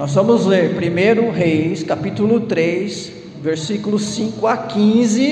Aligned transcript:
Nós 0.00 0.14
vamos 0.14 0.46
ler 0.46 0.70
1 0.74 1.30
Reis, 1.30 1.82
capítulo 1.82 2.40
3, 2.40 3.12
versículos 3.42 4.02
5 4.02 4.46
a 4.46 4.56
15, 4.56 5.28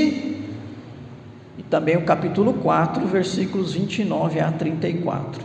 e 1.56 1.62
também 1.70 1.96
o 1.96 2.02
capítulo 2.02 2.52
4, 2.52 3.06
versículos 3.06 3.72
29 3.72 4.40
a 4.40 4.52
34. 4.52 5.42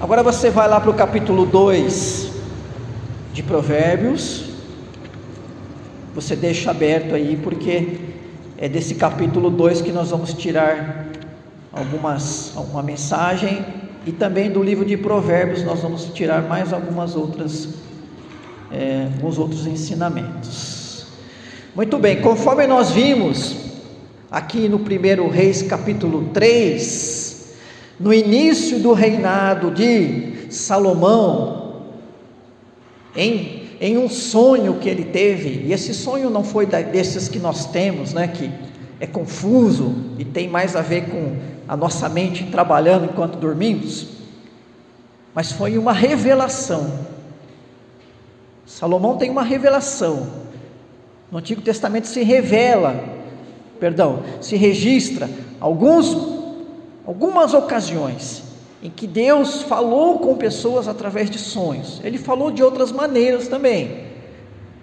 Agora 0.00 0.22
você 0.22 0.50
vai 0.50 0.68
lá 0.68 0.78
para 0.78 0.88
o 0.88 0.94
capítulo 0.94 1.46
2 1.46 2.30
de 3.32 3.42
Provérbios, 3.42 4.50
você 6.14 6.36
deixa 6.36 6.70
aberto 6.70 7.12
aí, 7.12 7.36
porque 7.42 7.98
é 8.56 8.68
desse 8.68 8.94
capítulo 8.94 9.50
2 9.50 9.82
que 9.82 9.90
nós 9.90 10.10
vamos 10.10 10.32
tirar 10.32 11.08
algumas, 11.72 12.56
alguma 12.56 12.84
mensagem, 12.84 13.64
e 14.06 14.12
também 14.12 14.48
do 14.48 14.62
livro 14.62 14.84
de 14.84 14.96
Provérbios 14.96 15.64
nós 15.64 15.80
vamos 15.80 16.04
tirar 16.14 16.42
mais 16.42 16.72
algumas 16.72 17.16
outras 17.16 17.84
é, 18.70 19.08
alguns 19.14 19.38
outros 19.38 19.66
ensinamentos. 19.66 21.06
Muito 21.74 21.98
bem, 21.98 22.20
conforme 22.20 22.66
nós 22.66 22.90
vimos 22.90 23.56
aqui 24.30 24.68
no 24.68 24.78
primeiro 24.78 25.28
Reis 25.28 25.62
capítulo 25.62 26.30
3, 26.32 27.54
no 28.00 28.12
início 28.12 28.78
do 28.78 28.92
reinado 28.92 29.70
de 29.70 30.50
Salomão, 30.50 31.82
em, 33.14 33.62
em 33.80 33.98
um 33.98 34.08
sonho 34.08 34.74
que 34.74 34.88
ele 34.88 35.04
teve, 35.04 35.66
e 35.66 35.72
esse 35.72 35.94
sonho 35.94 36.30
não 36.30 36.44
foi 36.44 36.66
desses 36.66 37.28
que 37.28 37.38
nós 37.38 37.66
temos, 37.66 38.12
né, 38.12 38.28
que 38.28 38.50
é 39.00 39.06
confuso 39.06 39.94
e 40.18 40.24
tem 40.24 40.48
mais 40.48 40.74
a 40.74 40.82
ver 40.82 41.10
com 41.10 41.36
a 41.68 41.76
nossa 41.76 42.08
mente 42.08 42.44
trabalhando 42.44 43.04
enquanto 43.04 43.36
dormimos, 43.36 44.08
mas 45.34 45.52
foi 45.52 45.76
uma 45.76 45.92
revelação 45.92 47.15
Salomão 48.66 49.16
tem 49.16 49.30
uma 49.30 49.44
revelação. 49.44 50.26
No 51.30 51.38
Antigo 51.38 51.62
Testamento 51.62 52.08
se 52.08 52.22
revela, 52.22 53.02
perdão, 53.78 54.22
se 54.40 54.56
registra 54.56 55.30
alguns, 55.60 56.16
algumas 57.06 57.54
ocasiões 57.54 58.42
em 58.82 58.90
que 58.90 59.06
Deus 59.06 59.62
falou 59.62 60.18
com 60.18 60.36
pessoas 60.36 60.88
através 60.88 61.30
de 61.30 61.38
sonhos. 61.38 62.00
Ele 62.04 62.18
falou 62.18 62.50
de 62.50 62.62
outras 62.62 62.92
maneiras 62.92 63.48
também. 63.48 64.04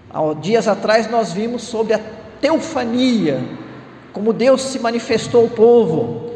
Há 0.09 0.33
dias 0.33 0.67
atrás 0.67 1.09
nós 1.09 1.31
vimos 1.31 1.63
sobre 1.63 1.93
a 1.93 1.99
teofania, 2.39 3.43
como 4.11 4.33
Deus 4.33 4.61
se 4.61 4.79
manifestou 4.79 5.43
ao 5.43 5.49
povo, 5.49 6.31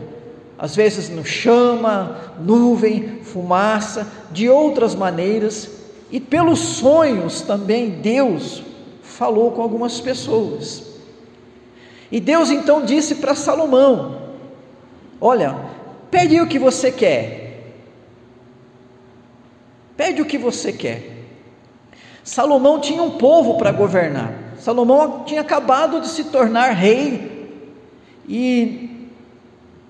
às 0.57 0.75
vezes 0.75 1.09
no 1.09 1.23
chama, 1.23 2.33
nuvem, 2.39 3.19
fumaça, 3.23 4.07
de 4.31 4.49
outras 4.49 4.95
maneiras 4.95 5.76
e 6.11 6.19
pelos 6.19 6.59
sonhos 6.59 7.41
também 7.41 7.89
Deus 7.89 8.63
falou 9.01 9.51
com 9.51 9.61
algumas 9.61 9.99
pessoas. 9.99 10.85
E 12.11 12.19
Deus 12.19 12.49
então 12.49 12.85
disse 12.85 13.15
para 13.15 13.35
Salomão: 13.35 14.21
Olha, 15.19 15.57
pede 16.09 16.39
o 16.39 16.47
que 16.47 16.57
você 16.57 16.91
quer. 16.91 17.45
Pede 19.97 20.21
o 20.21 20.25
que 20.25 20.37
você 20.37 20.71
quer. 20.71 21.15
Salomão 22.23 22.79
tinha 22.79 23.03
um 23.03 23.11
povo 23.17 23.57
para 23.57 23.71
governar. 23.71 24.33
Salomão 24.59 25.23
tinha 25.25 25.41
acabado 25.41 25.99
de 25.99 26.07
se 26.07 26.25
tornar 26.25 26.71
rei 26.71 27.49
e 28.27 29.09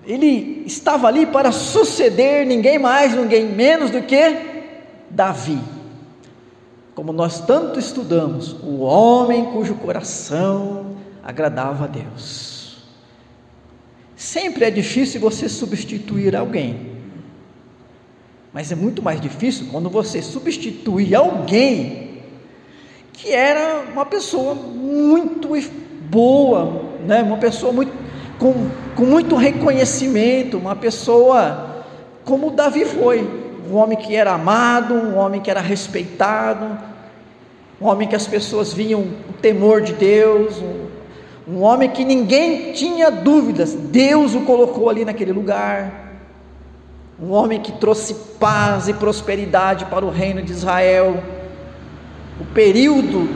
ele 0.04 0.62
estava 0.66 1.06
ali 1.08 1.26
para 1.26 1.52
suceder 1.52 2.46
ninguém 2.46 2.78
mais, 2.78 3.14
ninguém 3.14 3.44
menos 3.46 3.90
do 3.90 4.02
que 4.02 4.36
Davi 5.10 5.77
como 6.98 7.12
nós 7.12 7.38
tanto 7.38 7.78
estudamos, 7.78 8.56
o 8.60 8.80
homem 8.80 9.52
cujo 9.52 9.76
coração 9.76 10.96
agradava 11.22 11.84
a 11.84 11.86
Deus. 11.86 12.78
Sempre 14.16 14.64
é 14.64 14.70
difícil 14.72 15.20
você 15.20 15.48
substituir 15.48 16.34
alguém, 16.34 16.96
mas 18.52 18.72
é 18.72 18.74
muito 18.74 19.00
mais 19.00 19.20
difícil 19.20 19.68
quando 19.70 19.88
você 19.88 20.20
substitui 20.20 21.14
alguém 21.14 22.20
que 23.12 23.30
era 23.30 23.84
uma 23.92 24.04
pessoa 24.04 24.56
muito 24.56 25.50
boa, 26.10 26.82
né? 27.06 27.22
uma 27.22 27.38
pessoa 27.38 27.72
muito, 27.72 27.92
com, 28.40 28.52
com 28.96 29.04
muito 29.04 29.36
reconhecimento, 29.36 30.58
uma 30.58 30.74
pessoa 30.74 31.84
como 32.24 32.50
Davi 32.50 32.84
foi, 32.84 33.47
um 33.68 33.76
homem 33.76 33.98
que 33.98 34.16
era 34.16 34.32
amado, 34.32 34.94
um 34.94 35.16
homem 35.16 35.40
que 35.40 35.50
era 35.50 35.60
respeitado, 35.60 36.78
um 37.80 37.86
homem 37.86 38.08
que 38.08 38.16
as 38.16 38.26
pessoas 38.26 38.72
viam 38.72 39.00
o 39.00 39.32
temor 39.40 39.82
de 39.82 39.92
Deus, 39.92 40.56
um, 40.58 40.88
um 41.46 41.62
homem 41.62 41.90
que 41.90 42.04
ninguém 42.04 42.72
tinha 42.72 43.10
dúvidas, 43.10 43.74
Deus 43.74 44.34
o 44.34 44.40
colocou 44.40 44.88
ali 44.88 45.04
naquele 45.04 45.32
lugar, 45.32 46.08
um 47.20 47.30
homem 47.32 47.60
que 47.60 47.72
trouxe 47.72 48.14
paz 48.38 48.88
e 48.88 48.94
prosperidade 48.94 49.84
para 49.86 50.04
o 50.04 50.10
reino 50.10 50.40
de 50.40 50.52
Israel. 50.52 51.22
O 52.40 52.44
período 52.54 53.28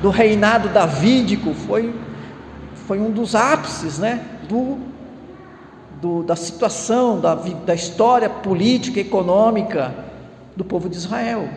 do 0.00 0.08
reinado 0.08 0.70
davídico 0.70 1.52
foi, 1.52 1.94
foi 2.86 2.98
um 2.98 3.10
dos 3.10 3.34
ápices 3.34 3.98
né, 3.98 4.24
do, 4.48 4.78
do, 6.04 6.22
da 6.22 6.36
situação, 6.36 7.18
da, 7.18 7.34
da 7.34 7.74
história 7.74 8.28
política, 8.28 9.00
econômica 9.00 9.94
do 10.54 10.62
povo 10.62 10.86
de 10.86 10.98
Israel. 10.98 11.48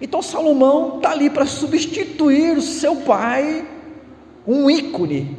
Então 0.00 0.22
Salomão 0.22 0.96
está 0.96 1.10
ali 1.10 1.28
para 1.28 1.44
substituir 1.44 2.56
o 2.56 2.62
seu 2.62 2.96
pai, 2.96 3.68
um 4.46 4.70
ícone, 4.70 5.36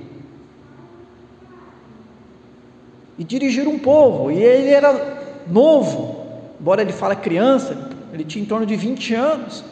e 3.18 3.24
dirigir 3.24 3.68
um 3.68 3.80
povo. 3.80 4.30
E 4.30 4.36
ele 4.36 4.70
era 4.70 5.44
novo, 5.48 6.28
embora 6.62 6.84
ele 6.84 6.94
fale 6.94 7.16
criança, 7.16 7.90
ele 8.14 8.24
tinha 8.24 8.44
em 8.44 8.48
torno 8.48 8.68
de 8.68 8.76
20 8.76 9.16
anos. 9.16 9.64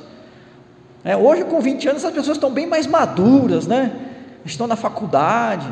É, 1.03 1.15
hoje, 1.15 1.43
com 1.43 1.61
20 1.61 1.87
anos, 1.87 2.03
as 2.03 2.11
pessoas 2.11 2.37
estão 2.37 2.49
bem 2.49 2.65
mais 2.65 2.87
maduras, 2.87 3.67
né? 3.67 3.91
Estão 4.43 4.65
na 4.65 4.75
faculdade. 4.75 5.67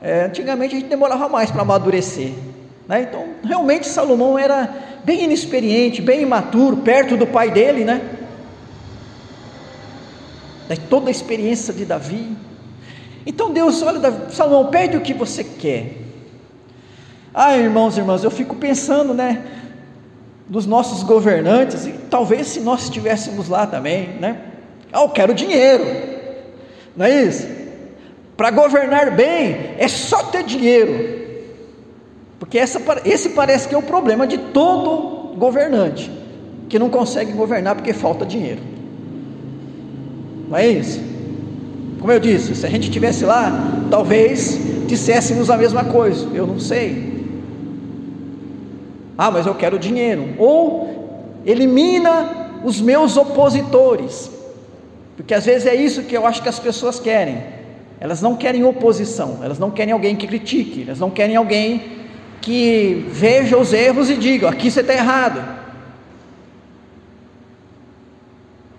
É, 0.00 0.24
antigamente 0.24 0.76
a 0.76 0.78
gente 0.78 0.88
demorava 0.88 1.28
mais 1.28 1.50
para 1.50 1.62
amadurecer. 1.62 2.32
Né? 2.86 3.02
Então, 3.02 3.26
realmente 3.44 3.86
Salomão 3.86 4.38
era 4.38 4.72
bem 5.04 5.24
inexperiente, 5.24 6.00
bem 6.00 6.22
imaturo, 6.22 6.78
perto 6.78 7.16
do 7.16 7.26
pai 7.26 7.50
dele, 7.50 7.84
né? 7.84 8.00
de 10.68 10.80
toda 10.80 11.08
a 11.08 11.10
experiência 11.10 11.72
de 11.72 11.84
Davi. 11.84 12.36
Então 13.26 13.52
Deus, 13.52 13.82
olha, 13.82 14.30
Salomão, 14.30 14.70
pede 14.70 14.96
o 14.96 15.00
que 15.00 15.14
você 15.14 15.42
quer. 15.42 15.96
Ah, 17.32 17.56
irmãos 17.56 17.96
e 17.96 18.00
irmãs, 18.00 18.24
eu 18.24 18.30
fico 18.30 18.56
pensando, 18.56 19.14
né, 19.14 19.44
dos 20.48 20.66
nossos 20.66 21.02
governantes, 21.02 21.86
e 21.86 21.92
talvez 22.10 22.48
se 22.48 22.60
nós 22.60 22.84
estivéssemos 22.84 23.48
lá 23.48 23.66
também, 23.66 24.08
né? 24.18 24.40
Ah, 24.92 25.02
eu 25.02 25.08
quero 25.10 25.34
dinheiro, 25.34 25.84
não 26.96 27.04
é 27.04 27.22
isso? 27.22 27.46
Para 28.38 28.52
governar 28.52 29.10
bem 29.10 29.74
é 29.78 29.88
só 29.88 30.22
ter 30.22 30.44
dinheiro, 30.44 31.26
porque 32.38 32.56
essa, 32.56 32.80
esse 33.04 33.30
parece 33.30 33.66
que 33.66 33.74
é 33.74 33.78
o 33.78 33.82
problema 33.82 34.28
de 34.28 34.38
todo 34.38 35.36
governante, 35.36 36.08
que 36.68 36.78
não 36.78 36.88
consegue 36.88 37.32
governar 37.32 37.74
porque 37.74 37.92
falta 37.92 38.24
dinheiro. 38.24 38.60
Não 40.48 40.56
é 40.56 40.68
isso? 40.68 41.00
Como 41.98 42.12
eu 42.12 42.20
disse, 42.20 42.54
se 42.54 42.64
a 42.64 42.70
gente 42.70 42.84
estivesse 42.84 43.24
lá, 43.24 43.50
talvez 43.90 44.56
disséssemos 44.86 45.50
a 45.50 45.56
mesma 45.56 45.86
coisa. 45.86 46.28
Eu 46.32 46.46
não 46.46 46.60
sei. 46.60 47.26
Ah, 49.18 49.32
mas 49.32 49.46
eu 49.46 49.54
quero 49.56 49.80
dinheiro. 49.80 50.36
Ou 50.38 51.40
elimina 51.44 52.60
os 52.62 52.80
meus 52.80 53.16
opositores. 53.16 54.30
Porque 55.16 55.34
às 55.34 55.44
vezes 55.44 55.66
é 55.66 55.74
isso 55.74 56.04
que 56.04 56.16
eu 56.16 56.24
acho 56.24 56.40
que 56.40 56.48
as 56.48 56.60
pessoas 56.60 57.00
querem. 57.00 57.57
Elas 58.00 58.22
não 58.22 58.36
querem 58.36 58.64
oposição, 58.64 59.40
elas 59.42 59.58
não 59.58 59.70
querem 59.70 59.92
alguém 59.92 60.14
que 60.14 60.26
critique, 60.26 60.84
elas 60.86 61.00
não 61.00 61.10
querem 61.10 61.34
alguém 61.36 61.98
que 62.40 63.06
veja 63.10 63.56
os 63.58 63.72
erros 63.72 64.08
e 64.08 64.16
diga: 64.16 64.48
aqui 64.48 64.70
você 64.70 64.80
está 64.80 64.92
errado. 64.92 65.58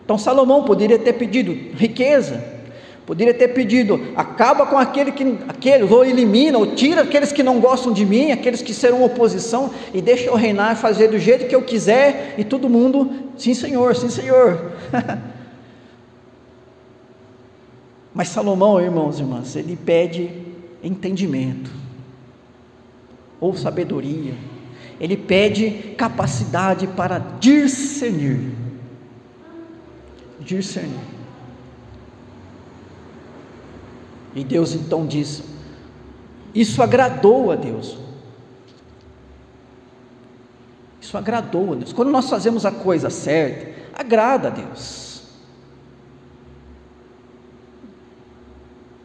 Então 0.03 0.17
Salomão 0.17 0.63
poderia 0.63 0.97
ter 0.97 1.13
pedido 1.13 1.55
riqueza, 1.75 2.43
poderia 3.05 3.33
ter 3.33 3.49
pedido, 3.49 4.07
acaba 4.15 4.65
com 4.65 4.77
aquele 4.77 5.11
que, 5.11 5.37
aqueles, 5.47 5.91
ou 5.91 6.03
elimina, 6.03 6.57
ou 6.57 6.73
tira 6.73 7.01
aqueles 7.01 7.31
que 7.31 7.43
não 7.43 7.59
gostam 7.59 7.93
de 7.93 8.05
mim, 8.05 8.31
aqueles 8.31 8.61
que 8.61 8.73
serão 8.73 9.03
oposição, 9.03 9.69
e 9.93 10.01
deixa 10.01 10.25
eu 10.25 10.35
reinar 10.35 10.73
e 10.73 10.75
fazer 10.77 11.09
do 11.09 11.19
jeito 11.19 11.45
que 11.45 11.55
eu 11.55 11.61
quiser, 11.61 12.33
e 12.39 12.43
todo 12.43 12.69
mundo, 12.69 13.11
sim 13.37 13.53
senhor, 13.53 13.95
sim 13.95 14.09
senhor. 14.09 14.71
Mas 18.19 18.27
Salomão, 18.27 18.81
irmãos 18.81 19.17
e 19.17 19.21
irmãs, 19.21 19.55
ele 19.55 19.77
pede 19.77 20.29
entendimento, 20.83 21.71
ou 23.39 23.55
sabedoria, 23.55 24.33
ele 24.99 25.15
pede 25.15 25.95
capacidade 25.97 26.85
para 26.85 27.17
discernir 27.39 28.51
discernir. 30.37 30.99
E 34.35 34.43
Deus 34.43 34.73
então 34.73 35.07
diz: 35.07 35.41
Isso 36.53 36.83
agradou 36.83 37.53
a 37.53 37.55
Deus. 37.55 37.97
Isso 40.99 41.17
agradou 41.17 41.71
a 41.71 41.75
Deus. 41.77 41.93
Quando 41.93 42.11
nós 42.11 42.29
fazemos 42.29 42.65
a 42.65 42.71
coisa 42.71 43.09
certa, 43.09 43.71
agrada 43.97 44.49
a 44.49 44.51
Deus. 44.51 45.08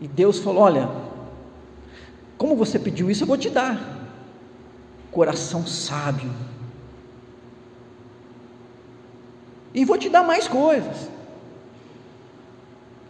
E 0.05 0.09
Deus 0.09 0.39
falou: 0.39 0.63
Olha, 0.65 0.87
como 2.37 2.55
você 2.55 2.79
pediu 2.79 3.11
isso, 3.11 3.23
eu 3.23 3.27
vou 3.27 3.39
te 3.39 3.49
dar. 3.49 3.81
Coração 5.11 5.67
sábio. 5.67 6.31
E 9.73 9.83
vou 9.83 9.97
te 9.97 10.11
dar 10.11 10.23
mais 10.23 10.47
coisas. 10.47 11.09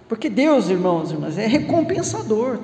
Porque 0.09 0.31
Deus, 0.31 0.69
irmãos 0.69 1.11
e 1.11 1.15
irmãs, 1.15 1.37
é 1.37 1.49
recompensador. 1.49 2.61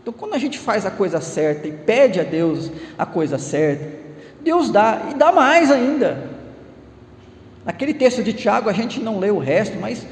Então, 0.00 0.14
quando 0.14 0.32
a 0.32 0.38
gente 0.38 0.58
faz 0.58 0.86
a 0.86 0.90
coisa 0.90 1.20
certa 1.20 1.68
e 1.68 1.72
pede 1.72 2.18
a 2.18 2.24
Deus 2.24 2.70
a 2.96 3.04
coisa 3.04 3.36
certa, 3.36 4.06
Deus 4.40 4.70
dá, 4.70 5.10
e 5.10 5.14
dá 5.14 5.30
mais 5.30 5.70
ainda. 5.70 6.30
Naquele 7.62 7.92
texto 7.92 8.22
de 8.22 8.32
Tiago, 8.32 8.70
a 8.70 8.72
gente 8.72 9.00
não 9.00 9.18
lê 9.18 9.30
o 9.30 9.38
resto, 9.38 9.76
mas 9.78 10.06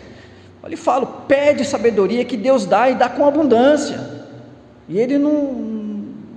ele 0.66 0.76
fala: 0.76 1.06
pede 1.28 1.64
sabedoria 1.64 2.24
que 2.24 2.36
Deus 2.36 2.66
dá 2.66 2.88
e 2.88 2.94
dá 2.94 3.08
com 3.08 3.26
abundância. 3.26 4.00
E 4.88 4.98
ele 4.98 5.18
não, 5.18 5.52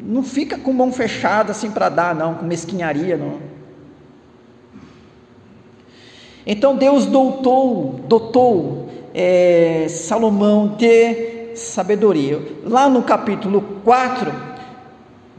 não 0.02 0.24
fica 0.24 0.58
com 0.58 0.72
mão 0.72 0.92
fechada 0.92 1.52
assim 1.52 1.72
para 1.72 1.90
dar, 1.90 2.16
não, 2.16 2.36
com 2.36 2.46
mesquinharia, 2.46 3.18
não. 3.18 3.40
Então 6.46 6.78
Deus 6.78 7.06
dotou, 7.06 8.00
dotou 8.08 8.90
é, 9.14 9.88
Salomão 9.90 10.76
de 10.78 11.56
sabedoria. 11.56 12.40
Lá 12.64 12.88
no 12.88 13.04
capítulo 13.04 13.62
4, 13.84 14.32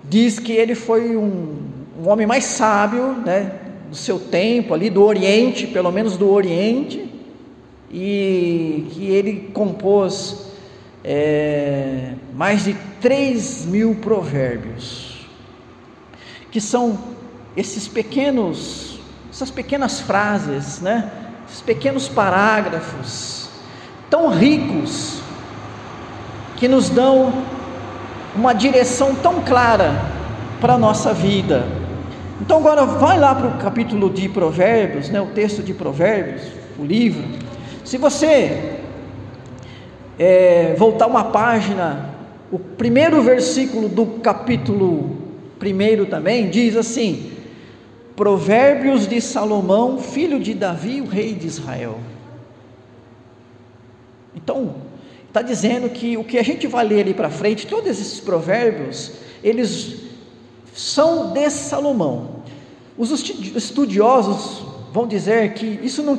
diz 0.04 0.38
que 0.38 0.52
ele 0.52 0.74
foi 0.74 1.16
um, 1.16 1.56
um 2.02 2.08
homem 2.08 2.26
mais 2.26 2.44
sábio, 2.44 3.12
né, 3.24 3.52
do 3.88 3.96
seu 3.96 4.18
tempo, 4.18 4.74
ali 4.74 4.90
do 4.90 5.02
Oriente, 5.02 5.66
pelo 5.66 5.90
menos 5.90 6.16
do 6.16 6.28
Oriente, 6.28 7.07
e 7.90 8.86
que 8.90 9.06
ele 9.06 9.50
compôs 9.52 10.48
é, 11.04 12.12
mais 12.34 12.64
de 12.64 12.74
3 13.00 13.66
mil 13.66 13.94
provérbios, 13.94 15.26
que 16.50 16.60
são 16.60 16.98
esses 17.56 17.88
pequenos, 17.88 19.00
essas 19.30 19.50
pequenas 19.50 20.00
frases, 20.00 20.80
né, 20.80 21.10
esses 21.48 21.62
pequenos 21.62 22.08
parágrafos, 22.08 23.48
tão 24.10 24.30
ricos, 24.30 25.20
que 26.56 26.68
nos 26.68 26.90
dão 26.90 27.32
uma 28.34 28.52
direção 28.52 29.14
tão 29.14 29.42
clara 29.42 29.94
para 30.60 30.74
a 30.74 30.78
nossa 30.78 31.14
vida. 31.14 31.66
Então 32.40 32.58
agora 32.58 32.84
vai 32.84 33.18
lá 33.18 33.34
para 33.34 33.48
o 33.48 33.58
capítulo 33.58 34.10
de 34.10 34.28
Provérbios, 34.28 35.08
né, 35.08 35.20
o 35.20 35.26
texto 35.26 35.62
de 35.62 35.72
Provérbios, 35.72 36.42
o 36.78 36.84
livro. 36.84 37.47
Se 37.88 37.96
você 37.96 38.80
é, 40.18 40.74
voltar 40.76 41.06
uma 41.06 41.24
página, 41.24 42.14
o 42.52 42.58
primeiro 42.58 43.22
versículo 43.22 43.88
do 43.88 44.04
capítulo 44.20 45.16
primeiro 45.58 46.04
também 46.04 46.50
diz 46.50 46.76
assim: 46.76 47.32
Provérbios 48.14 49.08
de 49.08 49.22
Salomão, 49.22 49.96
filho 49.96 50.38
de 50.38 50.52
Davi, 50.52 51.00
o 51.00 51.06
rei 51.06 51.32
de 51.32 51.46
Israel. 51.46 51.98
Então, 54.36 54.74
está 55.26 55.40
dizendo 55.40 55.88
que 55.88 56.14
o 56.18 56.24
que 56.24 56.36
a 56.36 56.44
gente 56.44 56.66
vai 56.66 56.84
ler 56.84 57.00
ali 57.00 57.14
para 57.14 57.30
frente, 57.30 57.66
todos 57.66 57.88
esses 57.88 58.20
provérbios, 58.20 59.12
eles 59.42 59.96
são 60.74 61.32
de 61.32 61.48
Salomão. 61.48 62.42
Os 62.98 63.10
estudiosos 63.56 64.62
vão 64.92 65.06
dizer 65.06 65.54
que 65.54 65.80
isso 65.82 66.02
não, 66.02 66.18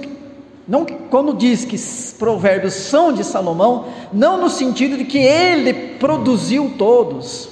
não 0.69 0.85
quando 0.85 1.33
diz 1.33 1.65
que 1.65 1.75
provérbios 2.19 2.75
são 2.75 3.11
de 3.11 3.23
Salomão, 3.23 3.87
não 4.13 4.39
no 4.39 4.51
sentido 4.51 4.95
de 4.95 5.03
que 5.03 5.17
ele 5.17 5.73
produziu 5.97 6.75
todos, 6.77 7.49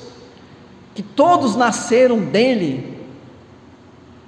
que 0.93 1.01
todos 1.01 1.55
nasceram 1.55 2.19
dele, 2.19 2.95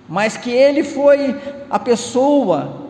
mas 0.07 0.37
que 0.37 0.49
ele 0.49 0.83
foi 0.83 1.35
a 1.69 1.77
pessoa, 1.77 2.89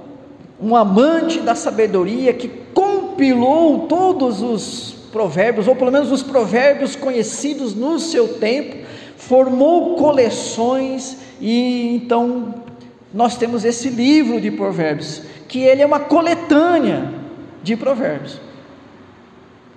um 0.62 0.74
amante 0.74 1.42
da 1.42 1.54
sabedoria 1.54 2.32
que 2.32 2.48
compilou 2.74 3.88
todos 3.88 4.42
os 4.42 4.96
provérbios, 5.12 5.68
ou 5.68 5.76
pelo 5.76 5.92
menos 5.92 6.14
os 6.14 6.24
provérbios 6.24 6.96
conhecidos 6.96 7.76
no 7.76 8.00
seu 8.00 8.36
tempo, 8.36 8.86
formou 9.18 9.98
coleções 9.98 11.18
e 11.42 11.94
então 11.94 12.56
nós 13.14 13.36
temos 13.36 13.66
esse 13.66 13.90
livro 13.90 14.40
de 14.40 14.50
provérbios, 14.50 15.24
que 15.50 15.60
ele 15.60 15.82
é 15.82 15.86
uma 15.86 16.00
coletânea 16.00 17.12
de 17.62 17.76
provérbios. 17.76 18.40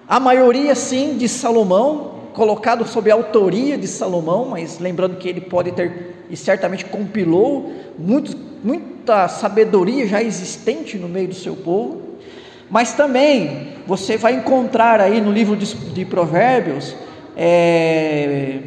A 0.07 0.21
maioria 0.21 0.75
sim 0.75 1.17
de 1.17 1.29
Salomão, 1.29 2.13
colocado 2.35 2.87
sob 2.87 3.11
a 3.11 3.15
autoria 3.15 3.77
de 3.79 3.89
Salomão, 3.89 4.45
mas 4.51 4.79
lembrando 4.79 5.17
que 5.17 5.29
ele 5.29 5.41
pode 5.41 5.73
ter 5.73 6.25
e 6.29 6.37
certamente 6.37 6.85
compilou 6.85 7.73
muito, 7.99 8.37
muita 8.63 9.29
sabedoria 9.29 10.07
já 10.07 10.23
existente 10.23 10.97
no 10.97 11.09
meio 11.09 11.29
do 11.29 11.35
seu 11.35 11.57
povo. 11.57 12.03
Mas 12.71 12.93
também 12.93 13.69
você 13.87 14.17
vai 14.17 14.35
encontrar 14.35 15.01
aí 15.01 15.21
no 15.21 15.33
livro 15.33 15.57
de, 15.57 15.75
de 15.75 16.05
Provérbios 16.05 16.95
é, 17.37 18.61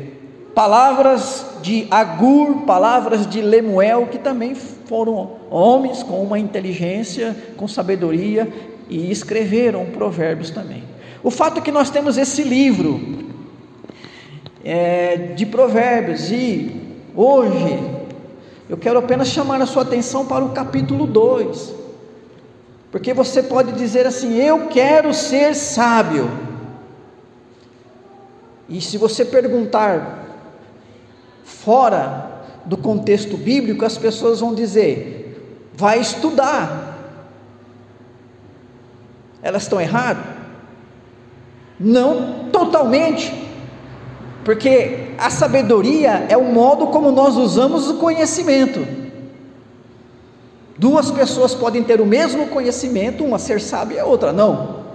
palavras 0.55 1.45
de 1.61 1.85
Agur, 1.91 2.61
palavras 2.61 3.27
de 3.27 3.41
Lemuel, 3.41 4.07
que 4.07 4.17
também 4.17 4.55
foram 4.55 5.31
homens 5.49 6.01
com 6.01 6.23
uma 6.23 6.39
inteligência, 6.39 7.35
com 7.57 7.67
sabedoria 7.67 8.47
e 8.89 9.11
escreveram 9.11 9.85
provérbios 9.87 10.49
também. 10.49 10.83
O 11.21 11.29
fato 11.29 11.57
é 11.57 11.61
que 11.61 11.71
nós 11.71 11.89
temos 11.89 12.17
esse 12.17 12.41
livro 12.41 12.99
é, 14.63 15.17
de 15.35 15.45
provérbios 15.45 16.31
e 16.31 16.81
hoje 17.13 17.77
eu 18.69 18.77
quero 18.77 18.97
apenas 18.97 19.27
chamar 19.27 19.61
a 19.61 19.65
sua 19.65 19.81
atenção 19.81 20.25
para 20.25 20.45
o 20.45 20.49
capítulo 20.49 21.05
2, 21.05 21.75
porque 22.91 23.13
você 23.13 23.43
pode 23.43 23.73
dizer 23.73 24.07
assim: 24.07 24.35
Eu 24.35 24.67
quero 24.67 25.13
ser 25.13 25.53
sábio. 25.53 26.29
E 28.67 28.81
se 28.81 28.97
você 28.97 29.23
perguntar 29.23 30.24
fora 31.65 32.43
do 32.63 32.77
contexto 32.77 33.35
bíblico, 33.35 33.83
as 33.83 33.97
pessoas 33.97 34.39
vão 34.39 34.53
dizer: 34.53 35.69
vai 35.73 35.99
estudar. 35.99 36.93
Elas 39.41 39.63
estão 39.63 39.81
erradas? 39.81 40.23
Não 41.79 42.49
totalmente, 42.51 43.33
porque 44.45 45.09
a 45.17 45.29
sabedoria 45.29 46.25
é 46.29 46.37
o 46.37 46.45
modo 46.45 46.87
como 46.87 47.11
nós 47.11 47.35
usamos 47.35 47.89
o 47.89 47.95
conhecimento. 47.95 48.87
Duas 50.77 51.09
pessoas 51.11 51.53
podem 51.53 51.83
ter 51.83 51.99
o 52.01 52.05
mesmo 52.05 52.47
conhecimento, 52.47 53.23
uma 53.23 53.39
ser 53.39 53.61
sábia 53.61 53.95
e 53.95 53.99
a 53.99 54.05
outra 54.05 54.31
não. 54.31 54.85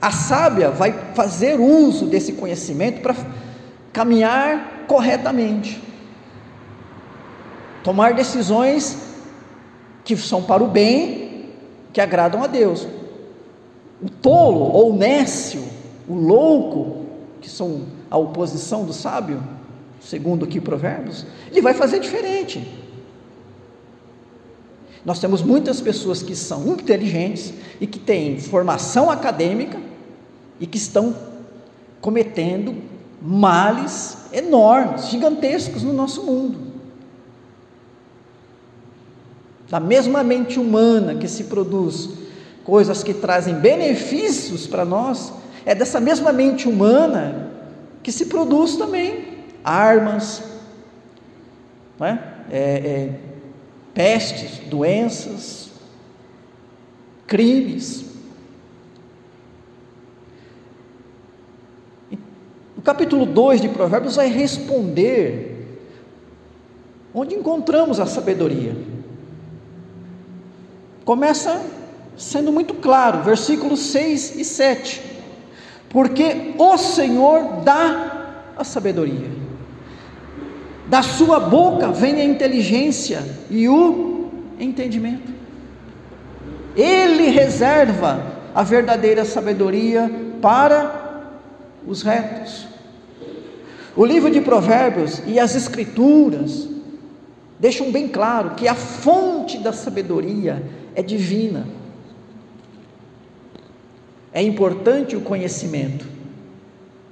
A 0.00 0.10
sábia 0.10 0.70
vai 0.70 0.92
fazer 1.14 1.58
uso 1.58 2.06
desse 2.06 2.34
conhecimento 2.34 3.00
para 3.00 3.14
caminhar 3.92 4.84
corretamente, 4.86 5.82
tomar 7.82 8.14
decisões 8.14 8.96
que 10.04 10.16
são 10.16 10.42
para 10.42 10.62
o 10.62 10.68
bem, 10.68 11.50
que 11.92 12.00
agradam 12.00 12.42
a 12.42 12.46
Deus. 12.46 12.86
O 14.00 14.08
tolo 14.08 14.60
ou 14.60 14.92
o 14.92 14.96
nécio, 14.96 15.62
o 16.08 16.14
louco, 16.14 17.06
que 17.40 17.50
são 17.50 17.86
a 18.10 18.16
oposição 18.16 18.84
do 18.84 18.92
sábio, 18.92 19.42
segundo 20.00 20.44
aqui 20.44 20.60
Provérbios, 20.60 21.26
ele 21.50 21.60
vai 21.60 21.74
fazer 21.74 21.98
diferente. 21.98 22.66
Nós 25.04 25.18
temos 25.18 25.42
muitas 25.42 25.80
pessoas 25.80 26.22
que 26.22 26.34
são 26.34 26.66
inteligentes 26.68 27.52
e 27.80 27.86
que 27.86 27.98
têm 27.98 28.38
formação 28.40 29.10
acadêmica 29.10 29.80
e 30.60 30.66
que 30.66 30.76
estão 30.76 31.14
cometendo 32.00 32.74
males 33.20 34.16
enormes, 34.32 35.08
gigantescos 35.08 35.82
no 35.82 35.92
nosso 35.92 36.22
mundo. 36.22 36.58
Da 39.68 39.80
mesma 39.80 40.22
mente 40.22 40.58
humana 40.58 41.14
que 41.16 41.28
se 41.28 41.44
produz 41.44 42.10
coisas 42.64 43.02
que 43.02 43.14
trazem 43.14 43.54
benefícios 43.54 44.66
para 44.66 44.84
nós, 44.84 45.32
é 45.64 45.74
dessa 45.74 46.00
mesma 46.00 46.32
mente 46.32 46.68
humana 46.68 47.50
que 48.02 48.12
se 48.12 48.26
produz 48.26 48.76
também 48.76 49.38
armas, 49.64 50.42
é? 52.00 52.18
É, 52.50 52.58
é, 52.60 53.10
pestes, 53.92 54.60
doenças, 54.70 55.70
crimes. 57.26 58.04
Capítulo 62.88 63.26
2 63.26 63.60
de 63.60 63.68
Provérbios 63.68 64.16
vai 64.16 64.30
responder 64.30 65.78
onde 67.12 67.34
encontramos 67.34 68.00
a 68.00 68.06
sabedoria. 68.06 68.74
Começa 71.04 71.60
sendo 72.16 72.50
muito 72.50 72.72
claro, 72.72 73.22
versículos 73.22 73.80
6 73.90 74.36
e 74.36 74.42
7. 74.42 75.02
Porque 75.90 76.54
o 76.56 76.78
Senhor 76.78 77.60
dá 77.62 78.52
a 78.56 78.64
sabedoria, 78.64 79.28
da 80.86 81.02
sua 81.02 81.38
boca 81.38 81.88
vem 81.88 82.22
a 82.22 82.24
inteligência 82.24 83.22
e 83.50 83.68
o 83.68 84.30
entendimento. 84.58 85.30
Ele 86.74 87.28
reserva 87.28 88.24
a 88.54 88.62
verdadeira 88.62 89.26
sabedoria 89.26 90.10
para 90.40 91.26
os 91.86 92.00
retos. 92.00 92.77
O 93.98 94.06
livro 94.06 94.30
de 94.30 94.40
Provérbios 94.40 95.20
e 95.26 95.40
as 95.40 95.56
Escrituras 95.56 96.68
deixam 97.58 97.90
bem 97.90 98.06
claro 98.06 98.50
que 98.50 98.68
a 98.68 98.74
fonte 98.76 99.58
da 99.58 99.72
sabedoria 99.72 100.62
é 100.94 101.02
divina. 101.02 101.66
É 104.32 104.40
importante 104.40 105.16
o 105.16 105.20
conhecimento, 105.20 106.06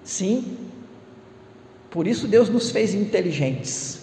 sim, 0.04 0.56
por 1.90 2.06
isso 2.06 2.28
Deus 2.28 2.48
nos 2.48 2.70
fez 2.70 2.94
inteligentes. 2.94 4.02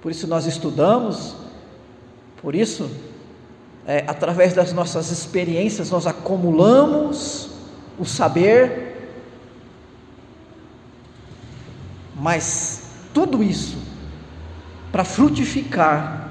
Por 0.00 0.10
isso 0.10 0.26
nós 0.26 0.46
estudamos, 0.46 1.36
por 2.38 2.56
isso, 2.56 2.90
é, 3.86 3.98
através 4.08 4.52
das 4.52 4.72
nossas 4.72 5.12
experiências, 5.12 5.92
nós 5.92 6.08
acumulamos 6.08 7.50
o 7.96 8.04
saber, 8.04 8.91
mas 12.22 12.84
tudo 13.12 13.42
isso 13.42 13.76
para 14.92 15.04
frutificar 15.04 16.30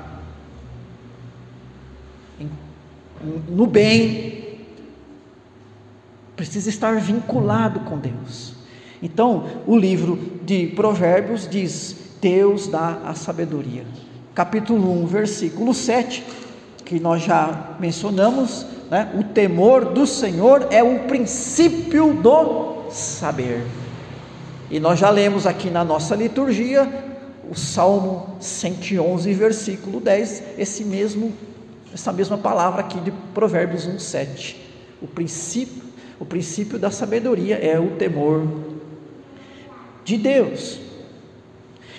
no 3.50 3.67
bem, 3.67 4.60
precisa 6.36 6.69
estar 6.69 6.95
vinculado 6.95 7.81
com 7.81 7.98
Deus. 7.98 8.55
Então, 9.03 9.45
o 9.67 9.77
livro 9.77 10.39
de 10.43 10.67
Provérbios 10.67 11.48
diz: 11.48 11.95
Deus 12.21 12.67
dá 12.67 13.00
a 13.05 13.13
sabedoria. 13.13 13.86
Capítulo 14.33 15.03
1, 15.03 15.05
versículo 15.07 15.74
7, 15.74 16.24
que 16.86 17.00
nós 17.00 17.21
já 17.21 17.75
mencionamos, 17.79 18.65
né? 18.89 19.12
o 19.19 19.24
temor 19.24 19.86
do 19.86 20.07
Senhor 20.07 20.67
é 20.71 20.81
o 20.81 21.00
princípio 21.01 22.13
do 22.13 22.89
saber. 22.89 23.80
E 24.71 24.79
nós 24.79 24.97
já 24.97 25.09
lemos 25.09 25.45
aqui 25.45 25.69
na 25.69 25.83
nossa 25.83 26.15
liturgia 26.15 26.89
o 27.49 27.53
Salmo 27.53 28.37
111, 28.39 29.33
versículo 29.33 29.99
10, 29.99 30.43
esse 30.57 30.85
mesmo 30.85 31.33
essa 31.93 32.13
mesma 32.13 32.37
palavra 32.37 32.79
aqui 32.79 32.97
de 33.01 33.11
Provérbios 33.33 33.85
1, 33.85 33.99
7. 33.99 34.55
O 35.01 35.07
princípio, 35.07 35.83
o 36.17 36.23
princípio 36.23 36.79
da 36.79 36.89
sabedoria 36.89 37.57
é 37.57 37.77
o 37.77 37.97
temor 37.97 38.47
de 40.05 40.15
Deus. 40.15 40.79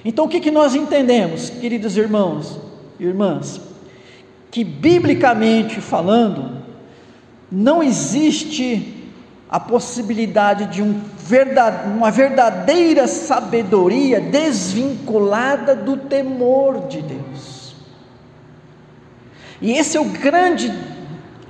Então 0.03 0.25
o 0.25 0.29
que, 0.29 0.41
que 0.41 0.51
nós 0.51 0.75
entendemos, 0.75 1.51
queridos 1.51 1.99
irmãos 1.99 2.59
e 2.99 3.05
irmãs? 3.05 3.61
Que 4.51 4.65
biblicamente 4.65 5.79
falando, 5.79 6.63
não 7.51 7.83
existe 7.83 9.02
a 9.53 9.61
possibilidade 9.61 10.65
de 10.67 10.83
um 10.83 10.99
uma 11.95 12.11
verdadeira 12.11 13.07
sabedoria 13.07 14.19
desvinculada 14.19 15.77
do 15.77 15.97
temor 15.97 16.89
de 16.89 17.03
Deus. 17.03 17.75
E 19.61 19.73
esse 19.73 19.97
é 19.97 20.01
o 20.01 20.07
grande 20.07 20.73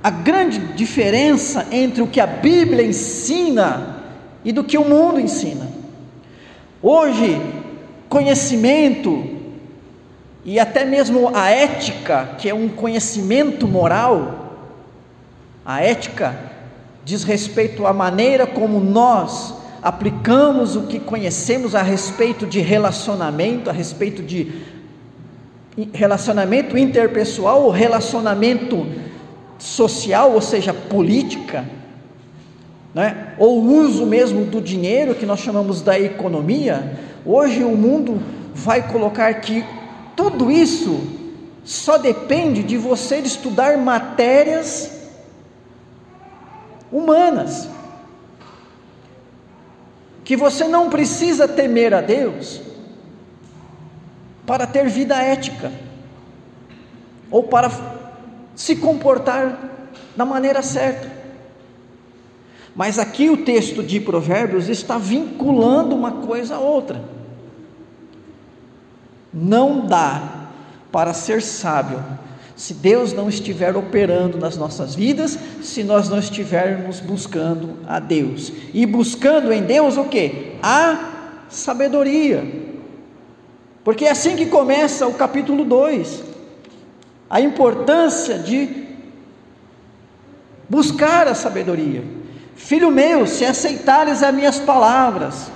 a 0.03 0.09
grande 0.09 0.59
diferença 0.59 1.65
entre 1.71 2.01
o 2.01 2.07
que 2.07 2.19
a 2.19 2.27
Bíblia 2.27 2.85
ensina 2.85 4.03
e 4.43 4.51
do 4.51 4.65
que 4.65 4.77
o 4.77 4.83
mundo 4.83 5.17
ensina. 5.17 5.69
Hoje, 6.81 7.41
conhecimento 8.09 9.23
e 10.43 10.59
até 10.59 10.83
mesmo 10.83 11.31
a 11.33 11.49
ética, 11.49 12.35
que 12.37 12.49
é 12.49 12.53
um 12.53 12.67
conhecimento 12.67 13.65
moral, 13.65 14.57
a 15.65 15.81
ética 15.81 16.52
diz 17.05 17.23
respeito 17.23 17.85
à 17.85 17.93
maneira 17.93 18.47
como 18.47 18.79
nós 18.79 19.55
aplicamos 19.81 20.77
o 20.77 20.83
que 20.83 20.99
conhecemos 20.99 21.75
a 21.75 21.81
respeito 21.81 22.45
de 22.45 22.61
relacionamento, 22.61 23.69
a 23.69 23.73
respeito 23.73 24.23
de 24.23 24.51
relacionamento 25.91 26.77
interpessoal 26.77 27.63
ou 27.63 27.69
relacionamento 27.69 28.85
social, 29.59 30.31
ou 30.33 30.41
seja, 30.41 30.73
política, 30.73 31.65
né? 32.93 33.33
ou 33.37 33.59
o 33.59 33.79
uso 33.79 34.05
mesmo 34.05 34.45
do 34.45 34.61
dinheiro, 34.61 35.15
que 35.15 35.25
nós 35.25 35.39
chamamos 35.39 35.81
da 35.81 35.99
economia, 35.99 36.97
hoje 37.25 37.63
o 37.63 37.75
mundo 37.75 38.21
vai 38.53 38.87
colocar 38.87 39.33
que 39.35 39.65
tudo 40.15 40.51
isso 40.51 41.01
só 41.63 41.97
depende 41.97 42.61
de 42.61 42.77
você 42.77 43.17
estudar 43.17 43.77
matérias 43.77 44.92
humanas. 46.93 47.67
Que 50.23 50.37
você 50.37 50.67
não 50.67 50.89
precisa 50.89 51.47
temer 51.47 51.93
a 51.93 51.99
Deus, 51.99 52.61
para 54.45 54.67
ter 54.67 54.87
vida 54.87 55.15
ética, 55.15 55.71
ou 57.29 57.43
para 57.43 57.71
se 58.55 58.75
comportar 58.75 59.57
da 60.15 60.23
maneira 60.23 60.61
certa. 60.61 61.11
Mas 62.75 62.97
aqui 62.97 63.29
o 63.29 63.43
texto 63.43 63.83
de 63.83 63.99
Provérbios 63.99 64.69
está 64.69 64.97
vinculando 64.97 65.95
uma 65.95 66.11
coisa 66.11 66.55
a 66.55 66.59
outra. 66.59 67.03
Não 69.33 69.85
dá 69.85 70.47
para 70.91 71.13
ser 71.13 71.41
sábio 71.41 72.03
se 72.55 72.73
Deus 72.73 73.13
não 73.13 73.29
estiver 73.29 73.75
operando 73.75 74.37
nas 74.37 74.55
nossas 74.57 74.93
vidas, 74.93 75.37
se 75.61 75.83
nós 75.83 76.07
não 76.09 76.19
estivermos 76.19 76.99
buscando 76.99 77.77
a 77.87 77.99
Deus. 77.99 78.51
E 78.73 78.85
buscando 78.85 79.51
em 79.51 79.63
Deus 79.63 79.97
o 79.97 80.05
que? 80.05 80.55
A 80.61 81.45
sabedoria. 81.49 82.43
Porque 83.83 84.05
é 84.05 84.11
assim 84.11 84.35
que 84.35 84.45
começa 84.45 85.07
o 85.07 85.13
capítulo 85.13 85.65
2. 85.65 86.23
A 87.29 87.41
importância 87.41 88.37
de 88.37 88.83
buscar 90.69 91.27
a 91.27 91.35
sabedoria. 91.35 92.03
Filho 92.55 92.91
meu, 92.91 93.25
se 93.27 93.43
aceitares 93.43 94.21
as 94.23 94.33
minhas 94.33 94.59
palavras 94.59 95.51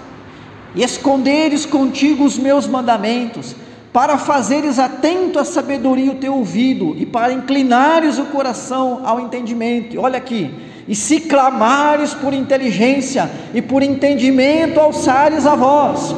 e 0.76 0.84
esconderes 0.84 1.66
contigo 1.66 2.26
os 2.26 2.38
meus 2.38 2.68
mandamentos, 2.68 3.56
para 3.98 4.20
fazeres 4.20 4.78
atento 4.78 5.40
à 5.40 5.44
sabedoria 5.44 6.12
o 6.12 6.18
teu 6.18 6.36
ouvido 6.36 6.96
e 7.00 7.04
para 7.04 7.34
inclinares 7.34 8.20
o 8.20 8.26
coração 8.26 9.02
ao 9.04 9.20
entendimento. 9.20 10.00
Olha 10.00 10.20
aqui, 10.20 10.54
e 10.88 10.94
se 10.94 11.22
clamares 11.22 12.14
por 12.14 12.32
inteligência 12.32 13.28
e 13.56 13.60
por 13.60 13.82
entendimento 13.82 14.80
alçares 14.80 15.48
a 15.48 15.56
voz 15.56 16.14